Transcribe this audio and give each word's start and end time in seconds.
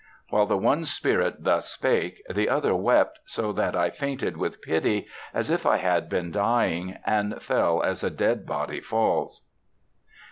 "While 0.31 0.47
the 0.47 0.57
one 0.57 0.85
spirit 0.85 1.43
thus 1.43 1.69
spake, 1.69 2.23
the 2.27 2.49
other 2.49 2.73
wept 2.73 3.19
so 3.27 3.51
that 3.53 3.75
I 3.75 3.91
fainted 3.91 4.35
with 4.35 4.63
pity, 4.63 5.05
as 5.31 5.51
if 5.51 5.63
I 5.63 5.77
had 5.77 6.09
been 6.09 6.31
dying; 6.31 6.97
and 7.05 7.39
fell, 7.39 7.83
as 7.83 8.03
a 8.03 8.09
dead 8.09 8.47
body 8.47 8.79
falls." 8.81 9.43